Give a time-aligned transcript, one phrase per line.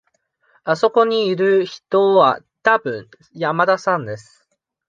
[0.63, 4.47] あそこにいる人はたぶん山田さんです。